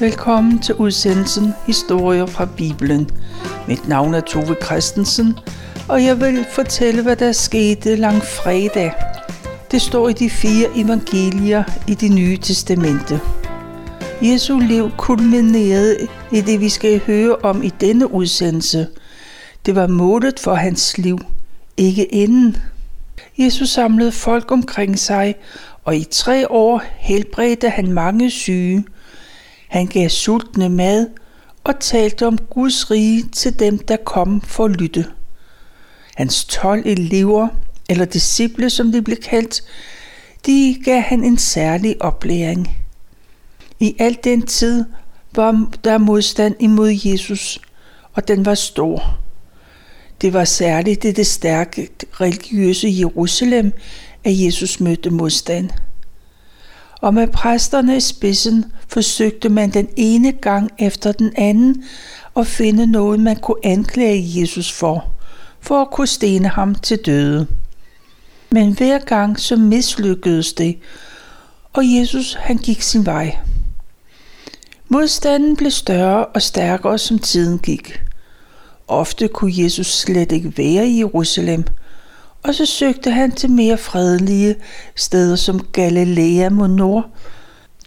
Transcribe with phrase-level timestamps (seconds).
[0.00, 3.10] Velkommen til udsendelsen Historier fra Bibelen.
[3.68, 5.38] Mit navn er Tove Christensen,
[5.88, 8.92] og jeg vil fortælle, hvad der skete lang fredag.
[9.70, 13.20] Det står i de fire evangelier i det nye testamente.
[14.22, 15.96] Jesu liv kulminerede
[16.32, 18.86] i det, vi skal høre om i denne udsendelse.
[19.66, 21.18] Det var målet for hans liv,
[21.76, 22.56] ikke inden.
[23.38, 25.34] Jesus samlede folk omkring sig,
[25.84, 28.84] og i tre år helbredte han mange syge–
[29.68, 31.06] han gav sultne mad
[31.64, 35.06] og talte om Guds rige til dem, der kom for at lytte.
[36.14, 37.48] Hans tolv elever,
[37.88, 39.62] eller disciple som de blev kaldt,
[40.46, 42.78] de gav han en særlig oplæring.
[43.80, 44.84] I al den tid
[45.34, 47.60] var der modstand imod Jesus,
[48.12, 49.18] og den var stor.
[50.20, 53.72] Det var særligt i det stærke religiøse Jerusalem,
[54.24, 55.70] at Jesus mødte modstand
[57.00, 61.84] og med præsterne i spidsen forsøgte man den ene gang efter den anden
[62.36, 65.04] at finde noget, man kunne anklage Jesus for,
[65.60, 67.46] for at kunne stene ham til døde.
[68.50, 70.78] Men hver gang så mislykkedes det,
[71.72, 73.36] og Jesus han gik sin vej.
[74.88, 78.02] Modstanden blev større og stærkere, som tiden gik.
[78.88, 81.64] Ofte kunne Jesus slet ikke være i Jerusalem–
[82.42, 84.54] og så søgte han til mere fredelige
[84.94, 87.10] steder som Galilea mod nord,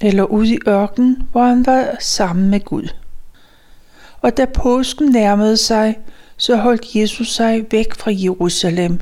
[0.01, 2.87] eller ud i ørkenen, hvor han var sammen med Gud.
[4.21, 5.97] Og da påsken nærmede sig,
[6.37, 8.99] så holdt Jesus sig væk fra Jerusalem.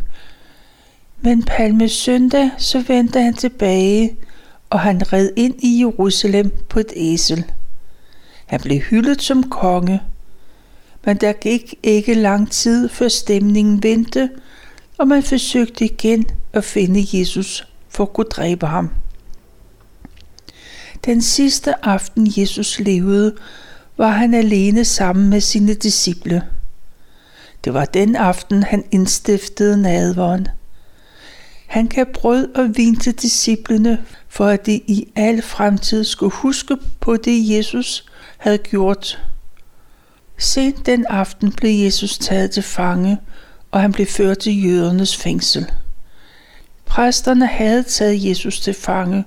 [1.21, 4.15] Men palme søndag, så vendte han tilbage,
[4.69, 7.43] og han red ind i Jerusalem på et æsel.
[8.45, 10.01] Han blev hyldet som konge,
[11.05, 14.29] men der gik ikke lang tid, før stemningen vendte,
[14.99, 18.89] og man forsøgte igen at finde Jesus for at kunne dræbe ham.
[21.05, 23.35] Den sidste aften Jesus levede,
[23.97, 26.43] var han alene sammen med sine disciple.
[27.63, 30.47] Det var den aften, han indstiftede nadvåren.
[31.67, 36.77] Han gav brød og vin til disciplene, for at de i al fremtid skulle huske
[36.99, 38.05] på det, Jesus
[38.37, 39.23] havde gjort.
[40.37, 43.17] Sent den aften blev Jesus taget til fange
[43.71, 45.71] og han blev ført til jødernes fængsel.
[46.85, 49.23] Præsterne havde taget Jesus til fange,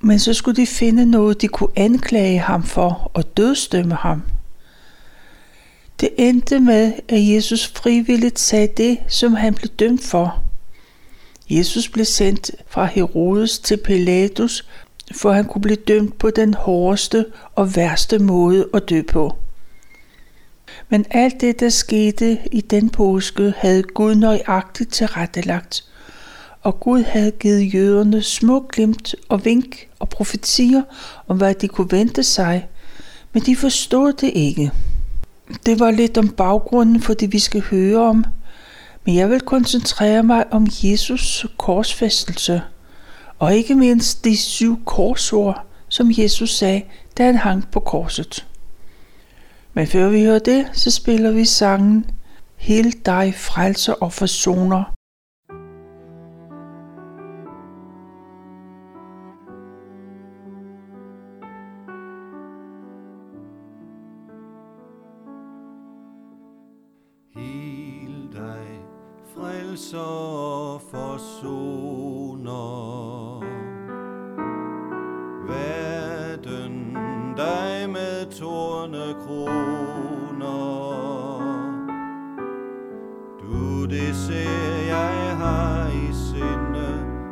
[0.00, 4.22] men så skulle de finde noget, de kunne anklage ham for og dødstømme ham.
[6.00, 10.42] Det endte med, at Jesus frivilligt sagde det, som han blev dømt for.
[11.50, 14.66] Jesus blev sendt fra Herodes til Pilatus,
[15.14, 19.36] for han kunne blive dømt på den hårdeste og værste måde at dø på.
[20.92, 25.84] Men alt det, der skete i den påske, havde Gud nøjagtigt tilrettelagt.
[26.62, 30.82] Og Gud havde givet jøderne små glimt og vink og profetier
[31.28, 32.68] om, hvad de kunne vente sig,
[33.32, 34.70] men de forstod det ikke.
[35.66, 38.24] Det var lidt om baggrunden for det, vi skal høre om,
[39.04, 42.62] men jeg vil koncentrere mig om Jesus korsfæstelse,
[43.38, 46.82] og ikke mindst de syv korsord, som Jesus sagde,
[47.18, 48.46] da han hang på korset.
[49.74, 52.10] Men før vi hører det, så spiller vi sangen
[52.56, 54.94] Hel dig frelser og forsoner.
[75.48, 76.94] verden
[77.36, 79.61] dig frelser og
[83.92, 86.88] det ser jeg har i sinde.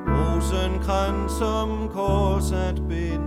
[0.06, 3.19] Rosenkrans som kors at binde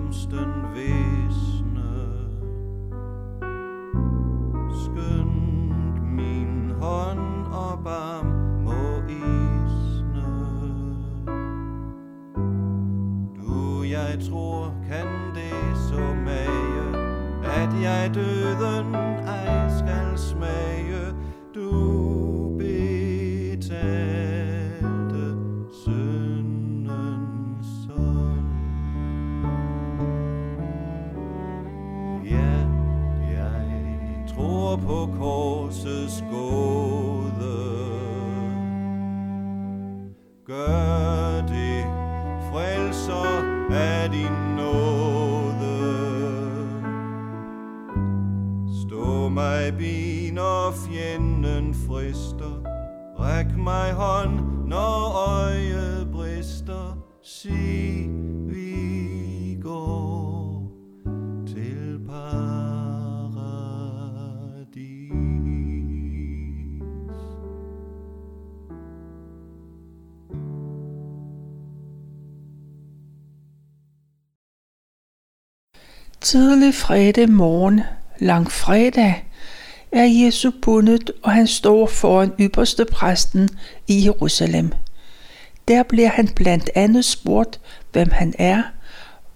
[0.00, 1.59] Blomsten wehst.
[49.30, 52.62] Mig bi, når fjenden frister.
[53.18, 56.96] Ræk mig hånd, når øjet brister.
[57.22, 58.08] Sig,
[58.46, 60.72] vi går
[61.46, 62.40] til paradis.
[76.20, 77.80] Tidlig fredag morgen,
[78.20, 79.24] langfredag
[79.92, 83.48] er Jesu bundet, og han står foran ypperste præsten
[83.88, 84.72] i Jerusalem.
[85.68, 87.60] Der bliver han blandt andet spurgt,
[87.92, 88.62] hvem han er,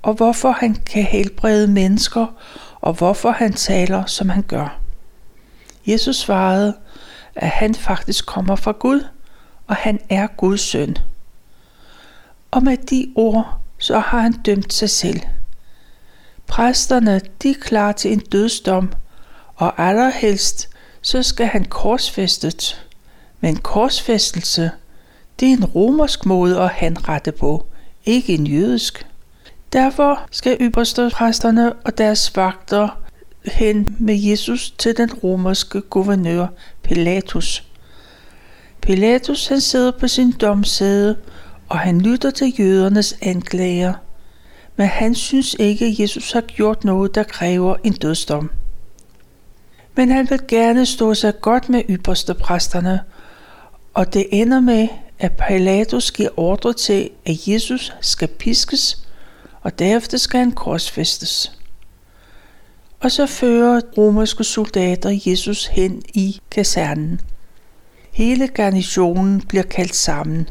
[0.02, 2.26] og hvorfor han kan helbrede mennesker,
[2.80, 4.80] og hvorfor han taler, som han gør.
[5.86, 6.74] Jesus svarede,
[7.34, 9.06] at han faktisk kommer fra Gud,
[9.66, 10.96] og han er Guds søn.
[12.50, 15.20] Og med de ord, så har han dømt sig selv.
[16.54, 18.92] Præsterne, de er klar til en dødsdom,
[19.54, 20.68] og allerhelst,
[21.02, 22.86] så skal han korsfæstet.
[23.40, 24.70] Men korsfæstelse,
[25.40, 27.66] det er en romersk måde at henrette på,
[28.04, 29.06] ikke en jødisk.
[29.72, 33.00] Derfor skal ypperstepræsterne og deres vagter
[33.44, 36.46] hen med Jesus til den romerske guvernør
[36.82, 37.64] Pilatus.
[38.80, 41.16] Pilatus han sidder på sin domsæde,
[41.68, 44.03] og han lytter til jødernes anklager.
[44.76, 48.50] Men han synes ikke, at Jesus har gjort noget, der kræver en dødsdom.
[49.96, 53.00] Men han vil gerne stå sig godt med ypperste præsterne,
[53.94, 54.88] og det ender med,
[55.18, 59.08] at Pilatus giver ordre til, at Jesus skal piskes,
[59.62, 61.58] og derefter skal han korsfæstes.
[63.00, 67.20] Og så fører romerske soldater Jesus hen i kasernen.
[68.12, 70.48] Hele garnisonen bliver kaldt sammen.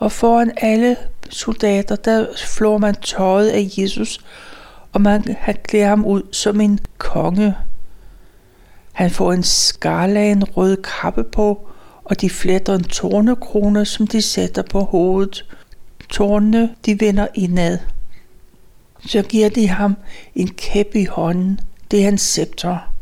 [0.00, 0.96] Og foran alle
[1.30, 4.20] soldater, der flår man tøjet af Jesus,
[4.92, 7.54] og man klæder ham ud som en konge.
[8.92, 11.68] Han får en skala en rød kappe på,
[12.04, 15.44] og de fletter en tornekrone, som de sætter på hovedet.
[16.08, 17.78] Tornene, de vender indad.
[19.06, 19.96] Så giver de ham
[20.34, 21.60] en kæp i hånden.
[21.90, 22.92] Det er hans scepter.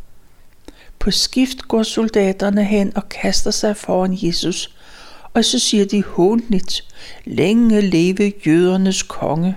[0.98, 4.77] På skift går soldaterne hen og kaster sig foran Jesus,
[5.34, 6.84] og så siger de håndligt,
[7.24, 9.56] længe leve jødernes konge.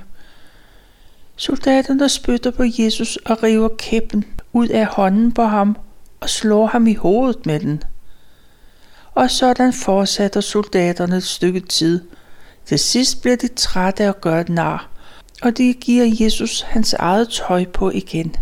[1.35, 5.77] Soldaterne spytter på Jesus og river kæppen ud af hånden på ham
[6.19, 7.83] og slår ham i hovedet med den.
[9.15, 12.01] Og sådan fortsætter soldaterne et stykke tid.
[12.65, 14.89] Til sidst bliver de trætte af at gøre nar,
[15.41, 18.35] og de giver Jesus hans eget tøj på igen.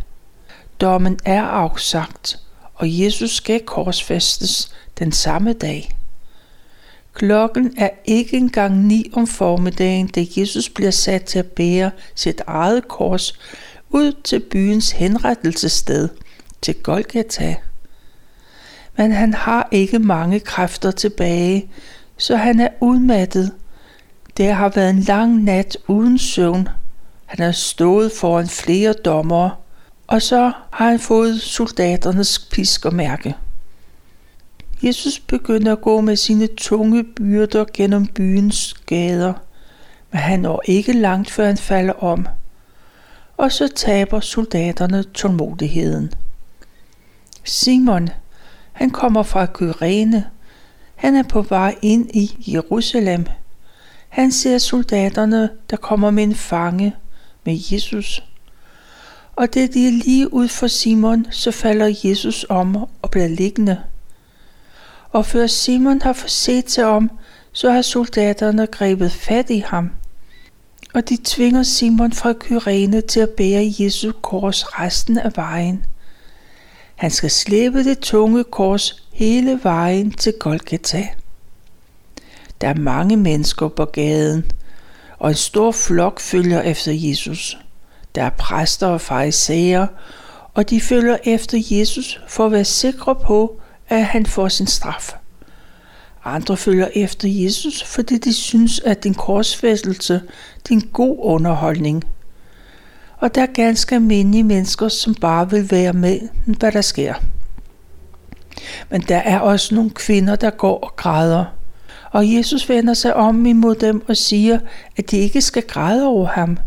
[0.81, 2.39] Dommen er afsagt,
[2.75, 5.98] og Jesus skal korsfæstes den samme dag.
[7.19, 12.41] Klokken er ikke engang ni om formiddagen, da Jesus bliver sat til at bære sit
[12.47, 13.39] eget kors
[13.89, 16.09] ud til byens henrettelsessted,
[16.61, 17.55] til Golgata.
[18.97, 21.69] Men han har ikke mange kræfter tilbage,
[22.17, 23.51] så han er udmattet.
[24.37, 26.67] Det har været en lang nat uden søvn.
[27.25, 29.51] Han har stået foran flere dommere,
[30.07, 33.35] og så har han fået soldaternes piskermærke.
[34.83, 39.33] Jesus begynder at gå med sine tunge byrder gennem byens gader,
[40.11, 42.27] men han når ikke langt før han falder om.
[43.37, 46.13] Og så taber soldaterne tålmodigheden.
[47.43, 48.09] Simon,
[48.71, 50.25] han kommer fra Kyrene.
[50.95, 53.25] Han er på vej ind i Jerusalem.
[54.09, 56.95] Han ser soldaterne, der kommer med en fange
[57.45, 58.23] med Jesus.
[59.35, 63.77] Og det de er lige ud for Simon, så falder Jesus om og bliver liggende
[65.11, 67.11] og før Simon har forset sig om,
[67.51, 69.91] så har soldaterne grebet fat i ham.
[70.93, 75.85] Og de tvinger Simon fra Kyrene til at bære Jesu kors resten af vejen.
[76.95, 81.07] Han skal slæbe det tunge kors hele vejen til Golgata.
[82.61, 84.51] Der er mange mennesker på gaden,
[85.19, 87.57] og en stor flok følger efter Jesus.
[88.15, 89.87] Der er præster og farisæer,
[90.53, 95.13] og de følger efter Jesus for at være sikre på, at han får sin straf.
[96.25, 100.21] Andre følger efter Jesus, fordi de synes, at din korsfæstelse
[100.69, 102.03] er en god underholdning.
[103.17, 107.13] Og der er ganske almindelige mennesker, som bare vil være med, hvad der sker.
[108.89, 111.45] Men der er også nogle kvinder, der går og græder.
[112.11, 114.59] Og Jesus vender sig om imod dem og siger,
[114.97, 116.57] at de ikke skal græde over ham.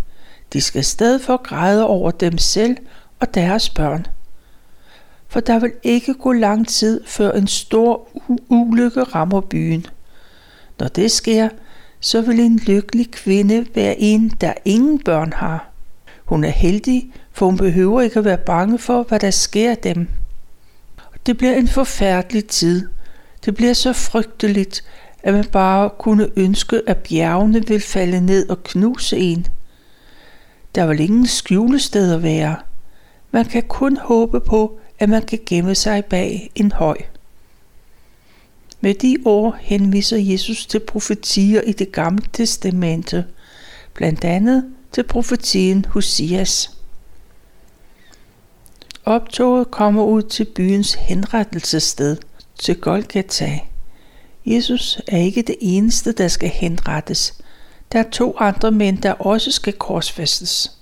[0.53, 2.77] De skal i stedet for græde over dem selv
[3.21, 4.07] og deres børn
[5.33, 8.09] for der vil ikke gå lang tid, før en stor
[8.49, 9.87] ulykke rammer byen.
[10.79, 11.49] Når det sker,
[12.01, 15.71] så vil en lykkelig kvinde være en, der ingen børn har.
[16.25, 20.09] Hun er heldig, for hun behøver ikke at være bange for, hvad der sker dem.
[21.27, 22.89] Det bliver en forfærdelig tid.
[23.45, 24.85] Det bliver så frygteligt,
[25.23, 29.47] at man bare kunne ønske, at bjergene vil falde ned og knuse en.
[30.75, 32.57] Der vil ingen skjulested at være.
[33.31, 36.97] Man kan kun håbe på, at man kan gemme sig bag en høj.
[38.81, 43.25] Med de ord henviser Jesus til profetier i det gamle testamente,
[43.95, 46.71] blandt andet til profetien Hosias.
[49.05, 52.17] Optoget kommer ud til byens henrettelsessted,
[52.59, 53.61] til Golgata.
[54.47, 57.35] Jesus er ikke det eneste, der skal henrettes.
[57.93, 60.73] Der er to andre mænd, der også skal korsfæstes.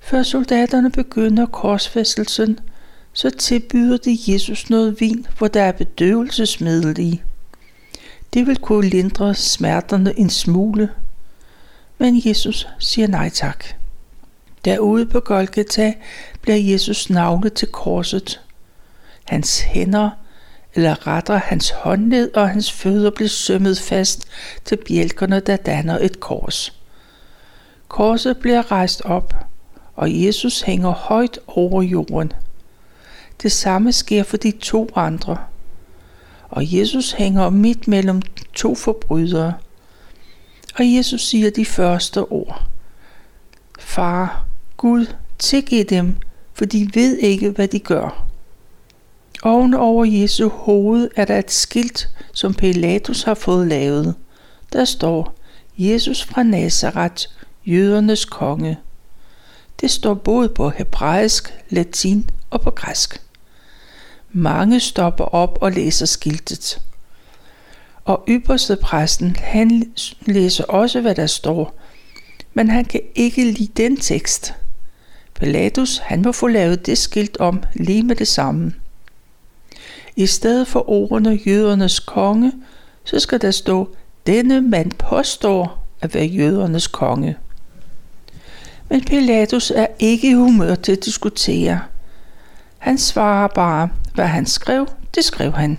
[0.00, 2.58] Før soldaterne begynder korsfæstelsen,
[3.16, 7.22] så tilbyder de Jesus noget vin, hvor der er bedøvelsesmiddel i.
[8.34, 10.90] Det vil kunne lindre smerterne en smule.
[11.98, 13.64] Men Jesus siger nej tak.
[14.64, 15.94] Derude på Golgata
[16.42, 18.40] bliver Jesus navnet til korset.
[19.24, 20.10] Hans hænder,
[20.74, 24.28] eller rettere hans håndled og hans fødder bliver sømmet fast
[24.64, 26.80] til bjælkerne, der danner et kors.
[27.88, 29.34] Korset bliver rejst op,
[29.94, 32.32] og Jesus hænger højt over jorden–
[33.42, 35.36] det samme sker for de to andre.
[36.48, 38.22] Og Jesus hænger midt mellem
[38.54, 39.54] to forbrydere.
[40.78, 42.62] Og Jesus siger de første ord.
[43.78, 45.06] Far, Gud,
[45.38, 46.16] tilgiv dem,
[46.52, 48.26] for de ved ikke, hvad de gør.
[49.42, 54.14] Oven over Jesu hoved er der et skilt, som Pilatus har fået lavet.
[54.72, 55.34] Der står,
[55.78, 57.26] Jesus fra Nazareth,
[57.66, 58.78] jødernes konge.
[59.80, 63.23] Det står både på hebraisk, latin og på græsk.
[64.36, 66.80] Mange stopper op og læser skiltet.
[68.04, 69.92] Og ypperste præsten, han
[70.26, 71.80] læser også, hvad der står,
[72.54, 74.54] men han kan ikke lide den tekst.
[75.34, 78.74] Pilatus, han må få lavet det skilt om lige med det samme.
[80.16, 82.52] I stedet for ordene jødernes konge,
[83.04, 83.88] så skal der stå,
[84.26, 87.36] denne mand påstår at være jødernes konge.
[88.88, 91.80] Men Pilatus er ikke i humør til at diskutere–
[92.84, 95.78] han svarer bare, hvad han skrev, det skrev han.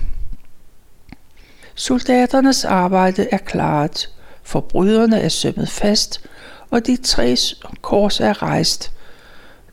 [1.75, 4.09] Soldaternes arbejde er klaret,
[4.43, 6.21] forbryderne er sømmet fast,
[6.69, 7.35] og de tre
[7.81, 8.91] kors er rejst.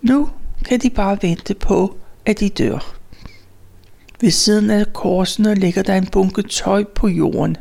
[0.02, 0.30] Nu
[0.64, 1.96] kan de bare vente på,
[2.26, 2.96] at de dør.
[4.20, 7.56] Ved siden af korsene ligger der en bunke tøj på jorden.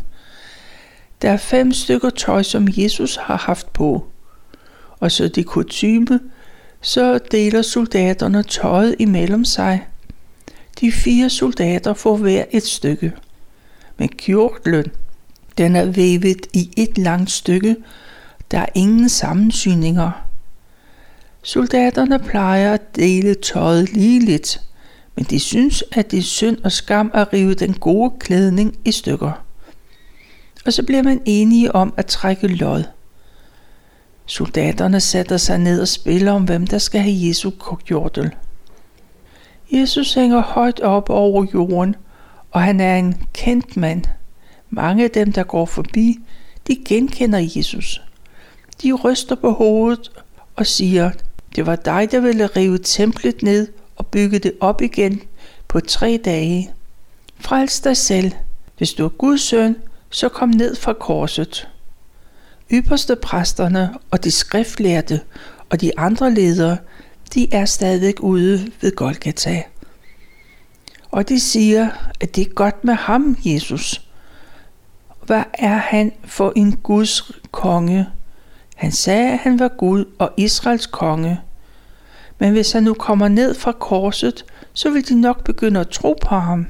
[1.22, 4.08] Der er fem stykker tøj, som Jesus har haft på.
[5.00, 6.20] Og så de kutume,
[6.82, 9.88] så deler soldaterne tøjet imellem sig.
[10.80, 13.14] De fire soldater får hver et stykke.
[13.98, 14.86] Men kjortlen,
[15.58, 17.76] den er vævet i et langt stykke.
[18.52, 20.12] Der er ingen sammensyninger.
[21.44, 24.62] Soldaterne plejer at dele tøjet ligeligt,
[25.16, 28.92] men de synes, at det er synd og skam at rive den gode klædning i
[28.92, 29.46] stykker.
[30.66, 32.84] Og så bliver man enige om at trække lod.
[34.26, 38.36] Soldaterne sætter sig ned og spiller om, hvem der skal have Jesu kokjordel.
[39.72, 41.96] Jesus hænger højt op over jorden,
[42.52, 44.04] og han er en kendt mand.
[44.70, 46.20] Mange af dem, der går forbi,
[46.68, 48.02] de genkender Jesus.
[48.84, 50.12] De ryster på hovedet
[50.56, 51.12] og siger,
[51.56, 55.22] det var dig, der ville rive templet ned og bygge det op igen
[55.68, 56.72] på tre dage.
[57.40, 58.32] Frels dig selv.
[58.78, 59.76] Hvis du er Guds søn,
[60.10, 61.68] så kom ned fra korset.
[62.74, 65.22] Ypperste præsterne og de skriftlærte
[65.70, 66.78] og de andre ledere,
[67.34, 69.64] de er stadig ude ved Golgata.
[71.12, 74.02] Og de siger, at det er godt med ham, Jesus.
[75.26, 78.08] Hvad er han for en Guds konge?
[78.76, 81.40] Han sagde, at han var Gud og Israels konge.
[82.40, 86.18] Men hvis han nu kommer ned fra korset, så vil de nok begynde at tro
[86.22, 86.68] på ham.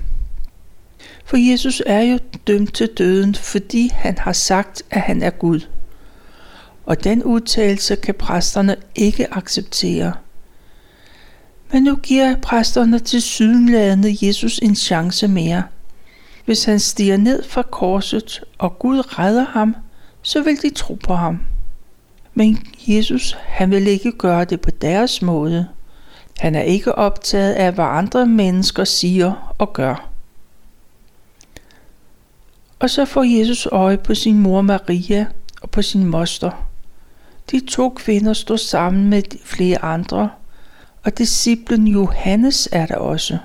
[1.25, 5.59] For Jesus er jo dømt til døden, fordi han har sagt, at han er Gud.
[6.85, 10.13] Og den udtalelse kan præsterne ikke acceptere.
[11.73, 15.63] Men nu giver præsterne til sydenladende Jesus en chance mere.
[16.45, 19.75] Hvis han stiger ned fra korset, og Gud redder ham,
[20.21, 21.39] så vil de tro på ham.
[22.33, 25.67] Men Jesus, han vil ikke gøre det på deres måde.
[26.39, 30.09] Han er ikke optaget af, hvad andre mennesker siger og gør.
[32.79, 35.25] Og så får Jesus øje på sin mor Maria
[35.61, 36.70] og på sin moster.
[37.51, 40.29] De to kvinder står sammen med flere andre,
[41.03, 43.37] og disciplen Johannes er der også.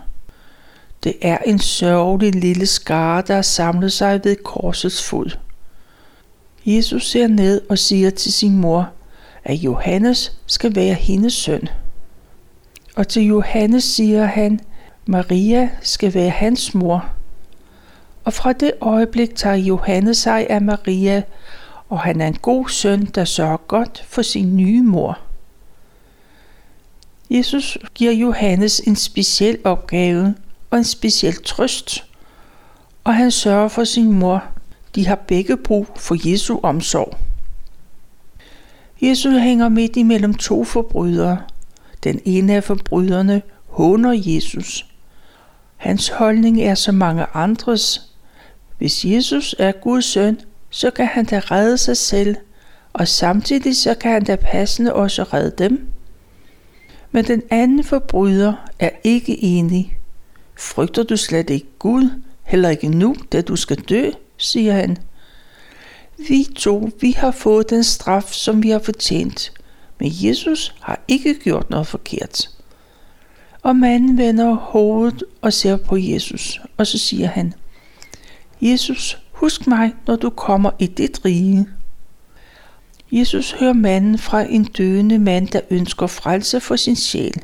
[1.04, 5.36] Det er en sørgelig lille skare, der har samlet sig ved korsets fod.
[6.66, 8.88] Jesus ser ned og siger til sin mor,
[9.44, 11.68] at Johannes skal være hendes søn.
[12.96, 14.60] Og til Johannes siger han,
[15.06, 17.06] Maria skal være hans mor.
[18.24, 21.22] Og fra det øjeblik tager Johannes sig af Maria,
[21.88, 25.18] og han er en god søn, der sørger godt for sin nye mor.
[27.30, 30.34] Jesus giver Johannes en speciel opgave
[30.70, 32.04] og en speciel trøst,
[33.04, 34.44] og han sørger for sin mor.
[34.94, 37.16] De har begge brug for Jesu omsorg.
[39.02, 41.38] Jesus hænger midt imellem to forbrydere.
[42.04, 44.86] Den ene af forbryderne håner Jesus.
[45.76, 48.10] Hans holdning er så mange andres.
[48.78, 50.40] Hvis Jesus er Guds søn,
[50.76, 52.36] så kan han da redde sig selv,
[52.92, 55.88] og samtidig så kan han da passende også redde dem.
[57.12, 59.98] Men den anden forbryder er ikke enig.
[60.58, 62.10] Frygter du slet ikke Gud,
[62.42, 64.96] heller ikke nu, da du skal dø, siger han.
[66.28, 69.52] Vi to, vi har fået den straf, som vi har fortjent,
[70.00, 72.50] men Jesus har ikke gjort noget forkert.
[73.62, 77.54] Og manden vender hovedet og ser på Jesus, og så siger han,
[78.60, 81.68] Jesus, husk mig, når du kommer i dit rige.
[83.12, 87.42] Jesus hører manden fra en døende mand, der ønsker frelse for sin sjæl.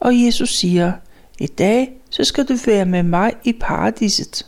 [0.00, 0.92] Og Jesus siger,
[1.38, 4.46] i dag så skal du være med mig i paradiset.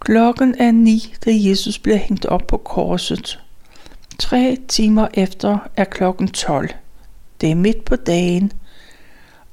[0.00, 3.40] Klokken er ni, da Jesus bliver hængt op på korset.
[4.18, 6.70] Tre timer efter er klokken 12.
[7.40, 8.52] Det er midt på dagen,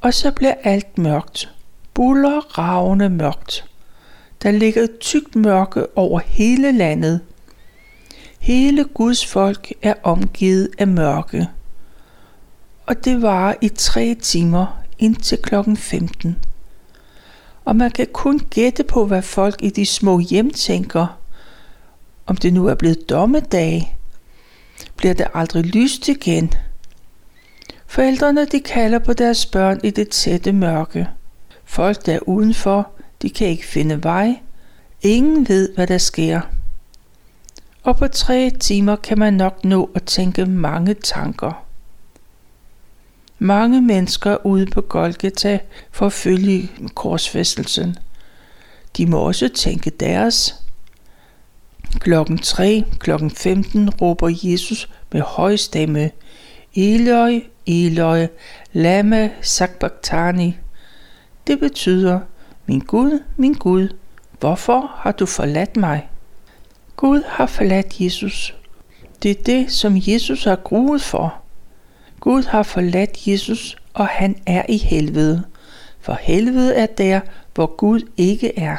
[0.02, 1.54] og så bliver alt mørkt.
[1.94, 3.71] Buller ravne mørkt.
[4.44, 7.20] Der ligger tykt mørke over hele landet.
[8.40, 11.48] Hele Guds folk er omgivet af mørke.
[12.86, 16.38] Og det varer i tre timer indtil klokken 15
[17.66, 21.18] og man kan kun gætte på, hvad folk i de små hjem tænker.
[22.26, 23.98] Om det nu er blevet dommedag,
[24.98, 26.54] bliver det aldrig lyst igen.
[27.88, 31.08] Forældrene de kalder på deres børn i det tætte mørke.
[31.66, 34.40] Folk der er udenfor, de kan ikke finde vej.
[35.02, 36.42] Ingen ved, hvad der sker.
[37.84, 41.66] Og på tre timer kan man nok nå at tænke mange tanker.
[43.40, 45.60] Mange mennesker ude på Golgata
[45.92, 47.96] for følge korsfæstelsen.
[48.98, 50.56] De må også tænke deres.
[52.00, 56.12] Klokken 3, klokken 15 råber Jesus med høj stemme,
[56.76, 58.28] Eloi, Eloi,
[58.74, 60.58] lama sabachthani.
[61.48, 62.20] Det betyder,
[62.66, 63.88] min Gud, min Gud,
[64.40, 66.10] hvorfor har du forladt mig?
[66.96, 68.56] Gud har forladt Jesus.
[69.24, 71.36] Det er det, som Jesus har gruet for.
[72.20, 75.44] Gud har forladt Jesus, og han er i helvede.
[76.00, 77.20] For helvede er der,
[77.54, 78.78] hvor Gud ikke er.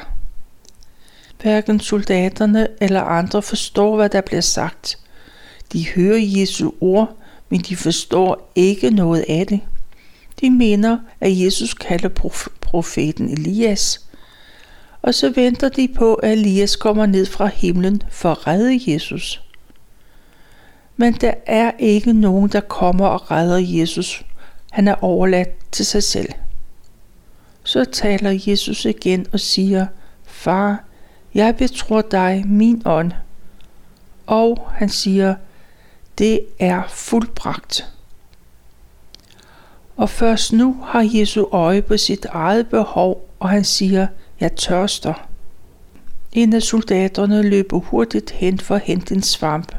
[1.43, 4.99] Hverken soldaterne eller andre forstår, hvad der bliver sagt.
[5.73, 7.17] De hører Jesu ord,
[7.49, 9.61] men de forstår ikke noget af det.
[10.41, 12.09] De mener, at Jesus kalder
[12.73, 14.07] profeten Elias.
[15.03, 19.43] Og så venter de på, at Elias kommer ned fra himlen for at redde Jesus.
[20.97, 24.25] Men der er ikke nogen, der kommer og redder Jesus.
[24.71, 26.29] Han er overladt til sig selv.
[27.65, 29.87] Så taler Jesus igen og siger,
[30.25, 30.85] Far,
[31.35, 33.13] jeg betror dig min ånd.
[34.27, 35.35] Og han siger,
[36.19, 37.92] det er fuldbragt.
[39.97, 44.07] Og først nu har Jesu øje på sit eget behov, og han siger,
[44.41, 45.29] jeg tørster.
[46.33, 49.75] En af soldaterne løber hurtigt hen for at hente en svamp.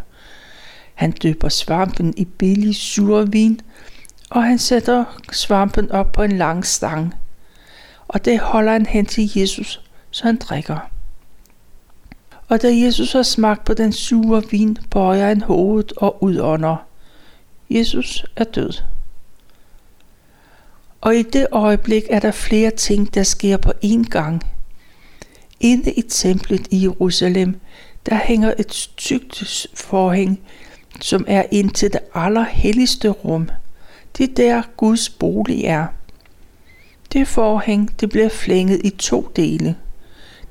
[0.94, 3.60] Han døber svampen i billig survin,
[4.30, 7.14] og han sætter svampen op på en lang stang.
[8.08, 10.90] Og det holder han hen til Jesus, så han drikker.
[12.50, 16.76] Og da Jesus har smagt på den sure vin, bøjer han hovedet og udånder.
[17.70, 18.93] Jesus er død.
[21.04, 24.42] Og i det øjeblik er der flere ting, der sker på én gang.
[25.60, 27.60] Inde i templet i Jerusalem,
[28.06, 30.40] der hænger et tykt forhæng,
[31.02, 33.50] som er ind til det allerhelligste rum.
[34.18, 35.88] Det der Guds bolig er.
[37.14, 39.76] Det forhæng, det bliver flænget i to dele.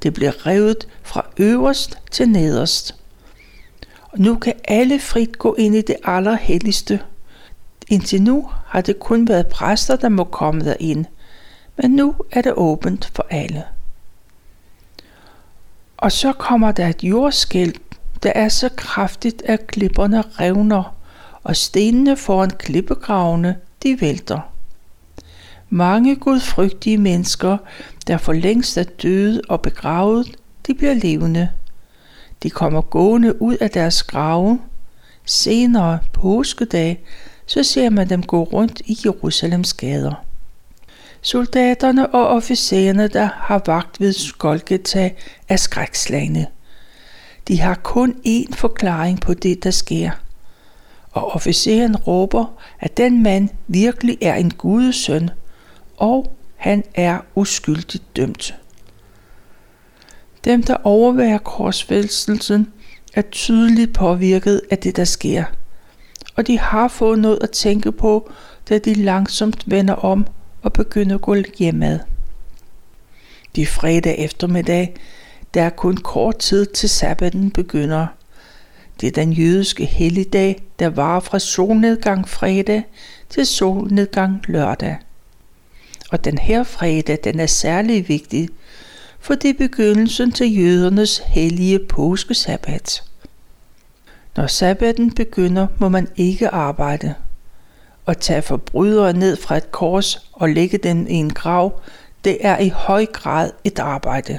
[0.03, 2.95] Det bliver revet fra øverst til nederst.
[4.03, 7.01] Og nu kan alle frit gå ind i det allerhelligste.
[7.89, 11.05] Indtil nu har det kun været præster, der må komme derind.
[11.77, 13.65] Men nu er det åbent for alle.
[15.97, 17.75] Og så kommer der et jordskælv,
[18.23, 20.95] der er så kraftigt, at klipperne revner,
[21.43, 24.41] og stenene foran klippegravene, de vælter.
[25.71, 27.57] Mange gudfrygtige mennesker,
[28.07, 31.51] der for længst er døde og begravet, de bliver levende.
[32.43, 34.61] De kommer gående ud af deres grave.
[35.25, 37.05] Senere, påskedag,
[37.47, 40.25] så ser man dem gå rundt i Jerusalems gader.
[41.23, 45.11] Soldaterne og officererne, der har vagt ved Skolgeta,
[45.49, 46.47] er skrækslagende.
[47.49, 50.11] De har kun én forklaring på det, der sker.
[51.13, 52.45] Og officeren råber,
[52.81, 55.31] at den mand virkelig er en gudesøn,
[55.97, 58.55] og han er uskyldigt dømt.
[60.45, 62.73] Dem, der overværer korsfældelsen,
[63.15, 65.45] er tydeligt påvirket af det, der sker.
[66.37, 68.31] Og de har fået noget at tænke på,
[68.69, 70.27] da de langsomt vender om
[70.63, 71.99] og begynder at gå hjemad.
[73.57, 74.95] Det er fredag eftermiddag.
[75.55, 78.07] Der er kun kort tid til sabbaten begynder.
[79.01, 82.83] Det er den jødiske helligdag, der varer fra solnedgang fredag
[83.31, 84.97] til solnedgang lørdag.
[86.11, 88.49] Og den her fredag, den er særlig vigtig,
[89.21, 93.03] for det er begyndelsen til jødernes hellige påskesabbat.
[94.37, 97.15] Når sabbaten begynder, må man ikke arbejde.
[98.07, 101.81] At tage forbrydere ned fra et kors og lægge dem i en grav,
[102.25, 104.39] det er i høj grad et arbejde.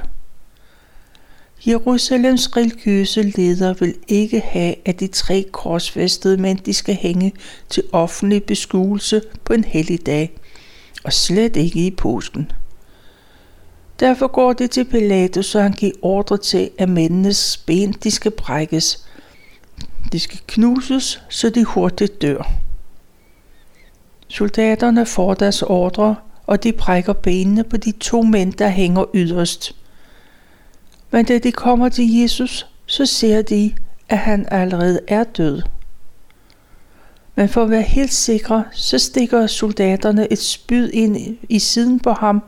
[1.68, 7.34] Jerusalems religiøse leder vil ikke have, at de tre korsfæstede mænd de skal hænge
[7.70, 10.32] til offentlig beskuelse på en hellig dag,
[11.04, 12.52] og slet ikke i påsken.
[14.00, 18.32] Derfor går det til Pilatus, så han giver ordre til, at mændenes ben de skal
[18.32, 19.06] brækkes.
[20.12, 22.52] De skal knuses, så de hurtigt dør.
[24.28, 26.16] Soldaterne får deres ordre,
[26.48, 29.76] og de brækker benene på de to mænd, der hænger yderst.
[31.12, 33.74] Men da de kommer til Jesus, så ser de,
[34.10, 35.62] at han allerede er død.
[37.36, 42.12] Men for at være helt sikre, så stikker soldaterne et spyd ind i siden på
[42.12, 42.44] ham,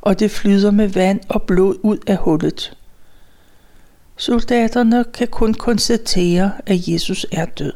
[0.00, 2.76] og det flyder med vand og blod ud af hullet.
[4.22, 7.72] Soldaterne kan kun konstatere, at Jesus er død.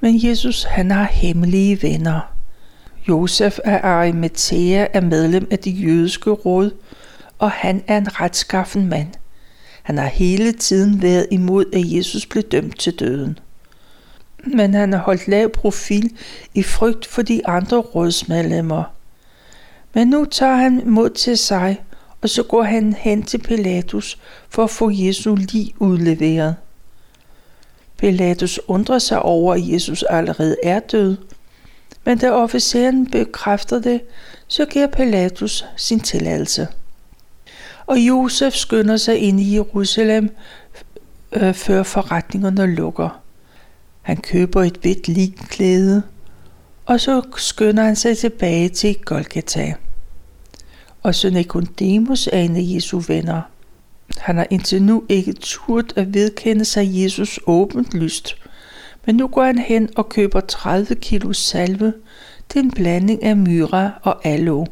[0.00, 2.34] Men Jesus han har hemmelige venner.
[3.08, 6.70] Josef af Arimathea er medlem af det jødiske råd,
[7.38, 9.08] og han er en retskaffen mand.
[9.82, 13.38] Han har hele tiden været imod, at Jesus blev dømt til døden.
[14.46, 16.16] Men han har holdt lav profil
[16.54, 18.84] i frygt for de andre rådsmedlemmer.
[19.94, 21.80] Men nu tager han mod til sig,
[22.24, 26.56] og så går han hen til Pilatus for at få Jesu lig udleveret.
[27.96, 31.16] Pilatus undrer sig over, at Jesus allerede er død,
[32.04, 34.00] men da officeren bekræfter det,
[34.46, 36.68] så giver Pilatus sin tilladelse.
[37.86, 40.30] Og Josef skynder sig ind i Jerusalem,
[41.32, 43.20] øh, før forretningerne lukker.
[44.02, 46.02] Han køber et hvidt linklæde,
[46.86, 49.74] og så skynder han sig tilbage til Golgata
[51.04, 53.42] og Nicodemus er en af Jesu venner.
[54.18, 58.36] Han har indtil nu ikke turt at vedkende sig Jesus åbent lyst,
[59.06, 61.92] men nu går han hen og køber 30 kilo salve
[62.48, 64.66] til en blanding af myra og aloe.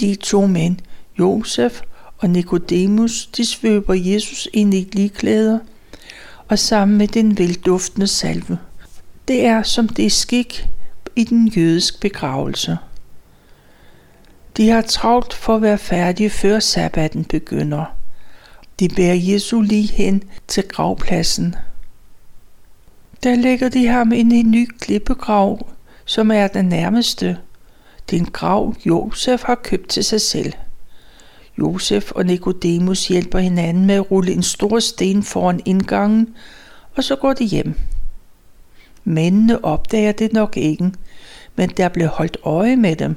[0.00, 0.76] De to mænd,
[1.18, 1.80] Josef
[2.18, 5.58] og Nikodemus, de svøber Jesus ind i ligklæder
[6.48, 8.58] og sammen med den velduftende salve.
[9.28, 10.68] Det er som det er skik
[11.16, 12.78] i den jødiske begravelse.
[14.60, 17.84] De har travlt for at være færdige før sabbaten begynder.
[18.80, 21.54] De bærer Jesu lige hen til gravpladsen.
[23.22, 25.68] Der lægger de ham ind i en ny klippegrav,
[26.04, 27.38] som er den nærmeste.
[28.10, 30.52] Det er en grav, Josef har købt til sig selv.
[31.58, 36.34] Josef og Nikodemus hjælper hinanden med at rulle en stor sten foran indgangen,
[36.96, 37.74] og så går de hjem.
[39.04, 40.92] Mændene opdager det nok ikke,
[41.56, 43.16] men der blev holdt øje med dem.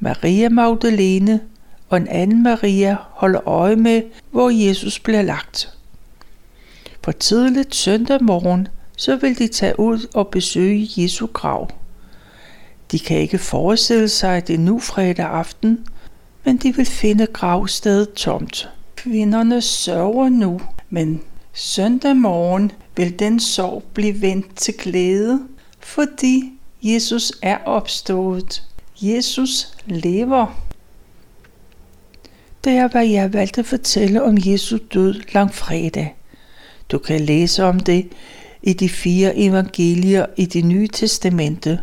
[0.00, 1.40] Maria Magdalene
[1.88, 5.74] og en anden Maria holder øje med, hvor Jesus bliver lagt.
[7.04, 11.70] For tidligt søndag morgen, så vil de tage ud og besøge Jesu grav.
[12.92, 15.86] De kan ikke forestille sig, at det er nu fredag aften,
[16.44, 18.68] men de vil finde gravstedet tomt.
[18.96, 21.20] Kvinderne sørger nu, men
[21.52, 25.40] søndag morgen vil den sorg blive vendt til glæde,
[25.80, 28.67] fordi Jesus er opstået.
[29.00, 30.62] Jesus lever.
[32.64, 36.16] Det er, hvad jeg valgte at fortælle om Jesu død langfredag.
[36.92, 38.08] Du kan læse om det
[38.62, 41.80] i de fire evangelier i det nye testamente,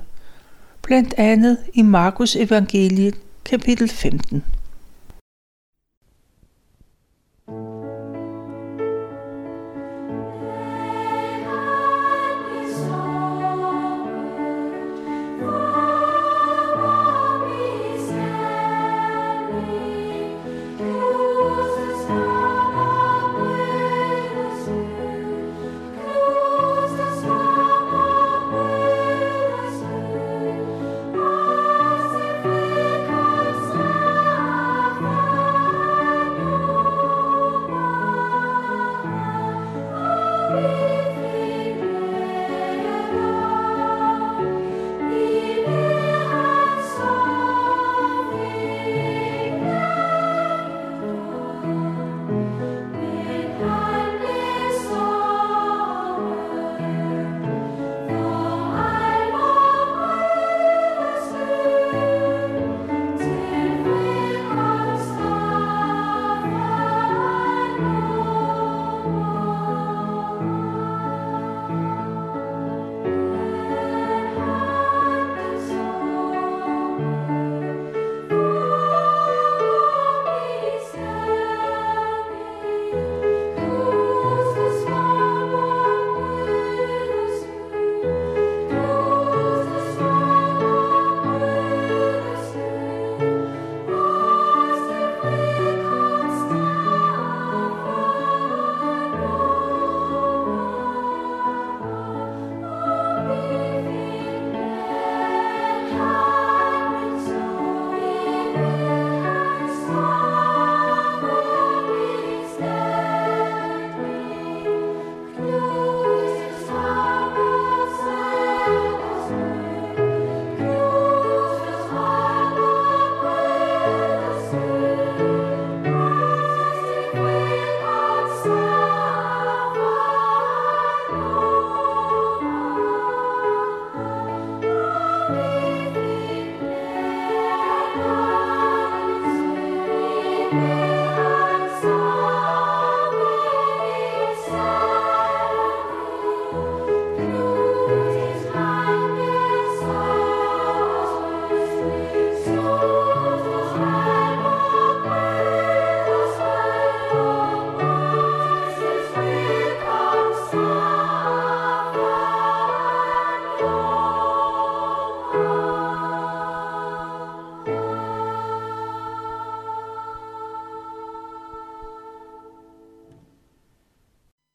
[0.82, 4.44] blandt andet i Markus evangeliet kapitel 15.